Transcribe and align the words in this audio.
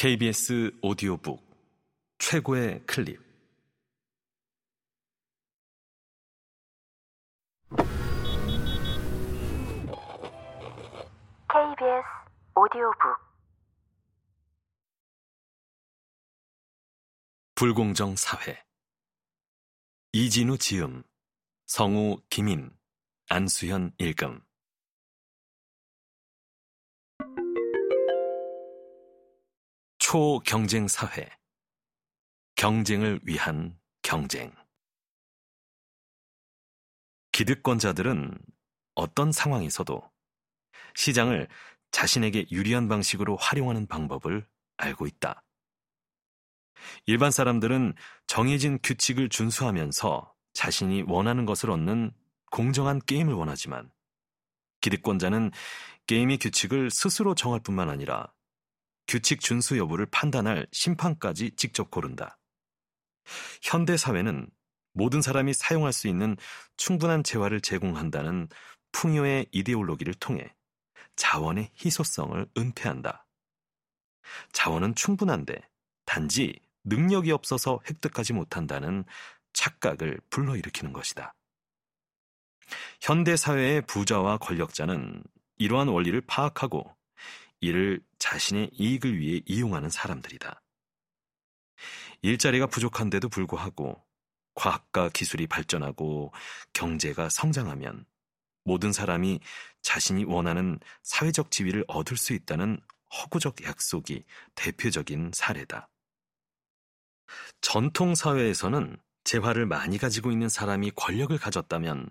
KBS 0.00 0.78
오디오북 0.80 1.44
최고의 2.18 2.86
클립. 2.86 3.20
KBS 11.48 12.04
오디오북. 12.54 13.18
불공정 17.56 18.14
사회. 18.14 18.62
이진우 20.12 20.58
지음 20.58 21.02
성우 21.66 22.20
김인 22.30 22.70
안수현 23.28 23.94
일금 23.98 24.47
초경쟁 30.10 30.88
사회 30.88 31.28
경쟁을 32.56 33.20
위한 33.24 33.78
경쟁 34.00 34.54
기득권자들은 37.32 38.38
어떤 38.94 39.32
상황에서도 39.32 40.00
시장을 40.94 41.46
자신에게 41.90 42.46
유리한 42.50 42.88
방식으로 42.88 43.36
활용하는 43.36 43.86
방법을 43.86 44.48
알고 44.78 45.06
있다. 45.06 45.44
일반 47.04 47.30
사람들은 47.30 47.92
정해진 48.26 48.78
규칙을 48.82 49.28
준수하면서 49.28 50.34
자신이 50.54 51.02
원하는 51.02 51.44
것을 51.44 51.70
얻는 51.70 52.12
공정한 52.50 52.98
게임을 52.98 53.34
원하지만 53.34 53.92
기득권자는 54.80 55.50
게임의 56.06 56.38
규칙을 56.38 56.90
스스로 56.90 57.34
정할 57.34 57.60
뿐만 57.60 57.90
아니라 57.90 58.32
규칙 59.08 59.40
준수 59.40 59.78
여부를 59.78 60.06
판단할 60.06 60.66
심판까지 60.70 61.52
직접 61.56 61.90
고른다. 61.90 62.38
현대 63.62 63.96
사회는 63.96 64.48
모든 64.92 65.22
사람이 65.22 65.54
사용할 65.54 65.92
수 65.92 66.08
있는 66.08 66.36
충분한 66.76 67.24
재화를 67.24 67.60
제공한다는 67.60 68.48
풍요의 68.92 69.46
이데올로기를 69.50 70.14
통해 70.14 70.54
자원의 71.16 71.70
희소성을 71.74 72.46
은폐한다. 72.56 73.26
자원은 74.52 74.94
충분한데 74.94 75.54
단지 76.04 76.60
능력이 76.84 77.32
없어서 77.32 77.80
획득하지 77.88 78.34
못한다는 78.34 79.04
착각을 79.52 80.20
불러일으키는 80.30 80.92
것이다. 80.92 81.34
현대 83.00 83.36
사회의 83.36 83.80
부자와 83.82 84.38
권력자는 84.38 85.22
이러한 85.56 85.88
원리를 85.88 86.20
파악하고 86.22 86.94
이를 87.60 88.00
자신의 88.30 88.70
이익을 88.74 89.18
위해 89.18 89.40
이용하는 89.46 89.88
사람들이다. 89.88 90.62
일자리가 92.20 92.66
부족한데도 92.66 93.30
불구하고 93.30 94.04
과학과 94.54 95.08
기술이 95.08 95.46
발전하고 95.46 96.34
경제가 96.74 97.30
성장하면 97.30 98.04
모든 98.64 98.92
사람이 98.92 99.40
자신이 99.80 100.24
원하는 100.24 100.78
사회적 101.02 101.50
지위를 101.50 101.86
얻을 101.88 102.18
수 102.18 102.34
있다는 102.34 102.78
허구적 103.14 103.64
약속이 103.64 104.24
대표적인 104.56 105.30
사례다. 105.32 105.88
전통 107.62 108.14
사회에서는 108.14 108.98
재화를 109.24 109.64
많이 109.64 109.96
가지고 109.96 110.32
있는 110.32 110.50
사람이 110.50 110.90
권력을 110.96 111.36
가졌다면 111.38 112.10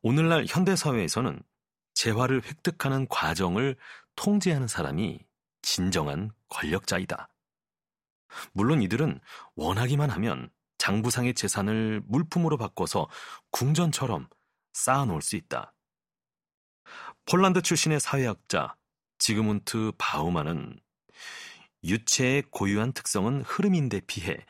오늘날 0.00 0.46
현대 0.48 0.74
사회에서는 0.74 1.42
재화를 1.92 2.42
획득하는 2.44 3.08
과정을 3.08 3.76
통제하는 4.18 4.66
사람이 4.66 5.20
진정한 5.62 6.32
권력자이다. 6.48 7.28
물론 8.52 8.82
이들은 8.82 9.20
원하기만 9.54 10.10
하면 10.10 10.50
장부상의 10.78 11.34
재산을 11.34 12.02
물품으로 12.04 12.56
바꿔서 12.56 13.08
궁전처럼 13.52 14.28
쌓아놓을 14.72 15.22
수 15.22 15.36
있다. 15.36 15.72
폴란드 17.26 17.62
출신의 17.62 18.00
사회학자 18.00 18.74
지그문트 19.18 19.92
바우만은 19.98 20.80
유체의 21.84 22.42
고유한 22.50 22.92
특성은 22.92 23.42
흐름인데 23.42 24.00
비해 24.08 24.44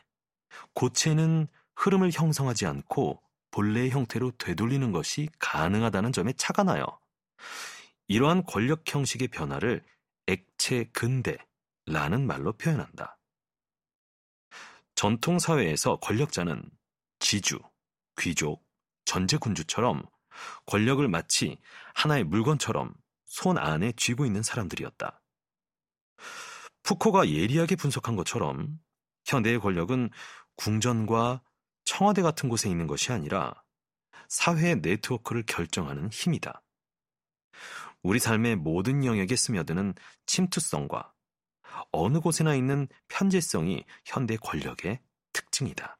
고체는 0.73 1.47
흐름을 1.75 2.09
형성하지 2.11 2.65
않고 2.65 3.21
본래의 3.51 3.91
형태로 3.91 4.31
되돌리는 4.39 4.91
것이 4.91 5.29
가능하다는 5.37 6.11
점에 6.11 6.33
착안하여 6.33 6.99
이러한 8.09 8.43
권력 8.43 8.83
형식의 8.87 9.27
변화를 9.27 9.85
액체 10.25 10.85
근대라는 10.85 12.25
말로 12.25 12.53
표현한다. 12.53 13.19
전통 14.95 15.37
사회에서 15.37 15.97
권력자는 15.99 16.69
지주, 17.19 17.59
귀족, 18.17 18.65
전제군주처럼 19.05 20.03
권력을 20.65 21.07
마치 21.07 21.59
하나의 21.93 22.23
물건처럼 22.23 22.95
손 23.25 23.59
안에 23.59 23.91
쥐고 23.91 24.25
있는 24.25 24.41
사람들이었다. 24.41 25.21
푸코가 26.81 27.29
예리하게 27.29 27.75
분석한 27.75 28.15
것처럼 28.15 28.79
현대의 29.25 29.59
권력은 29.59 30.09
궁전과 30.55 31.43
청와대 31.83 32.23
같은 32.23 32.49
곳에 32.49 32.71
있는 32.71 32.87
것이 32.87 33.11
아니라 33.11 33.53
사회의 34.27 34.77
네트워크를 34.77 35.43
결정하는 35.45 36.09
힘이다. 36.09 36.63
우리 38.01 38.19
삶의 38.19 38.55
모든 38.57 39.03
영역에 39.03 39.35
스며드는 39.35 39.93
침투성과 40.25 41.13
어느 41.91 42.19
곳에나 42.19 42.55
있는 42.55 42.87
편재성이 43.07 43.85
현대 44.05 44.37
권력의 44.37 44.99
특징이다. 45.33 45.97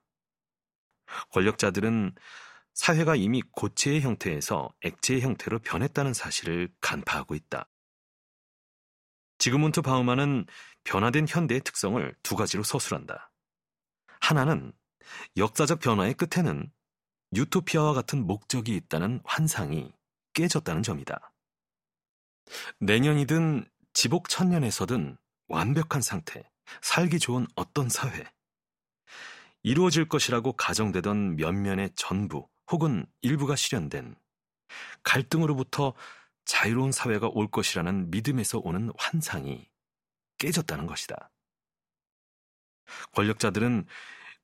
권력자들은 1.31 2.13
사회가 2.73 3.15
이미 3.15 3.41
고체의 3.41 4.01
형태에서 4.01 4.73
액체의 4.81 5.21
형태로 5.21 5.59
변했다는 5.59 6.13
사실을 6.13 6.69
간파하고 6.79 7.35
있다. 7.35 7.67
지그문트 9.39 9.81
바우만은 9.81 10.45
변화된 10.83 11.25
현대의 11.27 11.61
특성을 11.61 12.15
두 12.23 12.35
가지로 12.35 12.63
서술한다. 12.63 13.31
하나는 14.19 14.73
역사적 15.37 15.79
변화의 15.79 16.13
끝에는 16.13 16.71
유토피아와 17.35 17.93
같은 17.93 18.25
목적이 18.25 18.75
있다는 18.75 19.21
환상이 19.23 19.91
깨졌다는 20.33 20.83
점이다. 20.83 21.31
내년이든 22.79 23.65
지복 23.93 24.29
천년에서든 24.29 25.17
완벽한 25.47 26.01
상태, 26.01 26.49
살기 26.81 27.19
좋은 27.19 27.47
어떤 27.55 27.89
사회, 27.89 28.23
이루어질 29.63 30.07
것이라고 30.07 30.53
가정되던 30.53 31.35
면면의 31.35 31.91
전부 31.95 32.47
혹은 32.71 33.05
일부가 33.21 33.55
실현된 33.55 34.15
갈등으로부터 35.03 35.93
자유로운 36.45 36.91
사회가 36.91 37.27
올 37.27 37.49
것이라는 37.49 38.09
믿음에서 38.11 38.59
오는 38.59 38.91
환상이 38.97 39.67
깨졌다는 40.37 40.87
것이다. 40.87 41.29
권력자들은 43.11 43.85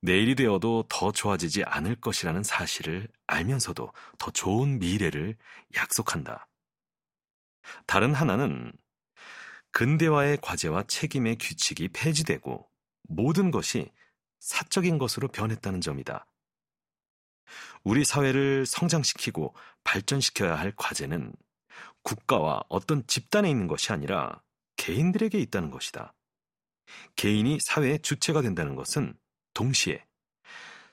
내일이 0.02 0.36
되어도 0.36 0.86
더 0.90 1.12
좋아지지 1.12 1.64
않을 1.64 1.96
것이라는 1.96 2.44
사실을 2.44 3.08
알면서도 3.26 3.92
더 4.20 4.32
좋은 4.32 4.78
미래를 4.80 5.36
약속한다. 5.76 6.48
다른 7.86 8.14
하나는 8.14 8.72
근대화의 9.72 10.38
과제와 10.42 10.84
책임의 10.84 11.38
규칙이 11.38 11.90
폐지되고 11.90 12.70
모든 13.10 13.52
것이 13.52 13.92
사적인 14.40 14.98
것으로 14.98 15.28
변했다는 15.28 15.82
점이다. 15.82 16.26
우리 17.84 18.06
사회를 18.06 18.66
성장시키고 18.66 19.54
발전시켜야 19.84 20.56
할 20.56 20.74
과제는 20.76 21.34
국가와 22.04 22.64
어떤 22.70 23.06
집단에 23.08 23.50
있는 23.50 23.68
것이 23.68 23.92
아니라 23.92 24.42
개인들에게 24.78 25.38
있다는 25.40 25.72
것이다. 25.72 26.14
개인이 27.16 27.58
사회의 27.62 28.00
주체가 28.00 28.42
된다는 28.42 28.76
것은 28.76 29.18
동시에 29.54 30.06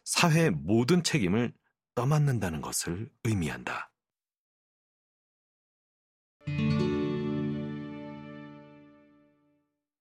사회의 0.05 0.51
모든 0.51 1.03
책임을 1.03 1.53
떠맡는다는 1.95 2.63
것을 2.63 3.11
의미한다. 3.25 3.92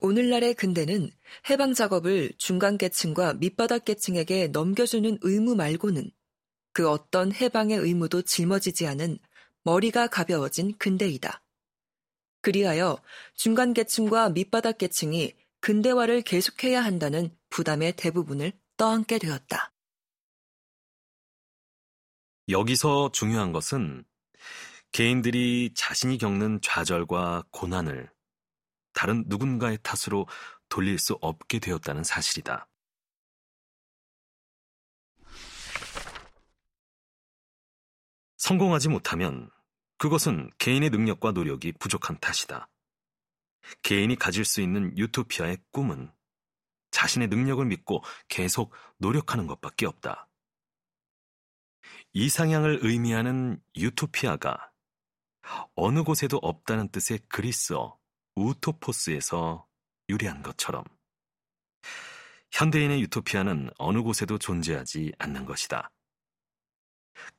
오늘날의 0.02 0.54
근대는 0.54 1.10
해방 1.50 1.74
작업을 1.74 2.32
중간계층과 2.38 3.34
밑바닥계층에게 3.34 4.48
넘겨주는 4.48 5.18
의무 5.20 5.54
말고는 5.54 6.10
그 6.72 6.88
어떤 6.88 7.32
해방의 7.32 7.78
의무도 7.78 8.22
짊어지지 8.22 8.86
않은 8.86 9.18
머리가 9.62 10.06
가벼워진 10.08 10.76
근대이다. 10.78 11.42
그리하여 12.40 12.98
중간계층과 13.34 14.30
밑바닥계층이 14.30 15.34
근대화를 15.60 16.22
계속해야 16.22 16.82
한다는 16.82 17.36
부담의 17.50 17.94
대부분을 17.96 18.52
떠안게 18.78 19.18
되었다. 19.18 19.72
여기서 22.48 23.10
중요한 23.12 23.52
것은 23.52 24.04
개인들이 24.92 25.72
자신이 25.74 26.18
겪는 26.18 26.60
좌절과 26.62 27.44
고난을 27.50 28.10
다른 28.92 29.24
누군가의 29.28 29.78
탓으로 29.82 30.26
돌릴 30.68 30.98
수 30.98 31.16
없게 31.20 31.58
되었다는 31.60 32.02
사실이다. 32.02 32.68
성공하지 38.36 38.88
못하면 38.88 39.50
그것은 39.98 40.50
개인의 40.58 40.90
능력과 40.90 41.32
노력이 41.32 41.72
부족한 41.72 42.18
탓이다. 42.18 42.68
개인이 43.82 44.16
가질 44.16 44.44
수 44.44 44.60
있는 44.60 44.96
유토피아의 44.98 45.58
꿈은 45.70 46.10
자신의 46.90 47.28
능력을 47.28 47.64
믿고 47.64 48.02
계속 48.26 48.74
노력하는 48.98 49.46
것밖에 49.46 49.86
없다. 49.86 50.28
이상향을 52.12 52.80
의미하는 52.82 53.62
유토피아가 53.76 54.72
어느 55.74 56.02
곳에도 56.02 56.38
없다는 56.38 56.88
뜻의 56.88 57.20
그리스어 57.28 57.98
우토포스에서 58.34 59.66
유래한 60.08 60.42
것처럼 60.42 60.84
현대인의 62.52 63.00
유토피아는 63.02 63.70
어느 63.78 64.02
곳에도 64.02 64.38
존재하지 64.38 65.12
않는 65.18 65.44
것이다. 65.46 65.90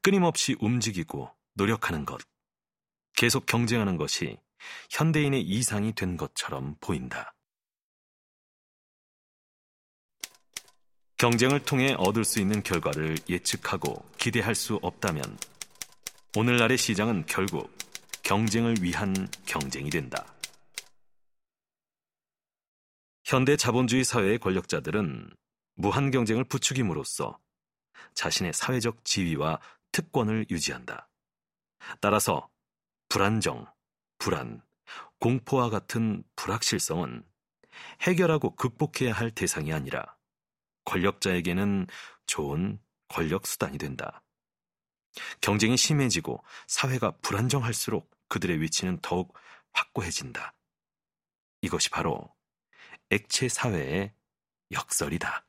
끊임없이 0.02 0.56
움직이고 0.60 1.30
노력하는 1.54 2.06
것, 2.06 2.22
계속 3.16 3.46
경쟁하는 3.46 3.98
것이 3.98 4.38
현대인의 4.90 5.42
이상이 5.42 5.94
된 5.94 6.18
것처럼 6.18 6.76
보인다. 6.80 7.34
경쟁을 11.18 11.64
통해 11.64 11.94
얻을 12.00 12.24
수 12.24 12.40
있는 12.40 12.64
결과를 12.64 13.16
예측하고 13.30 14.04
기대할 14.18 14.56
수 14.56 14.80
없다면 14.82 15.38
오늘날의 16.36 16.78
시장은 16.80 17.26
결국 17.28 17.72
경쟁을 18.32 18.76
위한 18.80 19.28
경쟁이 19.46 19.90
된다. 19.90 20.26
현대 23.26 23.58
자본주의 23.58 24.06
사회의 24.06 24.38
권력자들은 24.40 25.36
무한 25.76 26.12
경쟁을 26.12 26.46
부추김으로써 26.46 27.38
자신의 28.14 28.54
사회적 28.54 29.04
지위와 29.04 29.60
특권을 29.92 30.46
유지한다. 30.50 31.10
따라서 32.00 32.50
불안정, 33.10 33.68
불안, 34.18 34.62
공포와 35.20 35.70
같은 35.70 36.24
불확실성은 36.38 37.26
해결하고 38.04 38.56
극복해야 38.56 39.12
할 39.12 39.32
대상이 39.32 39.74
아니라 39.74 40.16
권력자에게는 40.86 41.86
좋은 42.28 42.80
권력 43.10 43.46
수단이 43.46 43.78
된다. 43.78 44.24
경쟁이 45.42 45.76
심해지고 45.76 46.42
사회가 46.68 47.12
불안정할수록 47.22 48.10
그들의 48.32 48.62
위치는 48.62 49.00
더욱 49.02 49.38
확고해진다. 49.74 50.54
이것이 51.62 51.90
바로 51.90 52.34
액체 53.10 53.50
사회의 53.50 54.14
역설이다. 54.72 55.46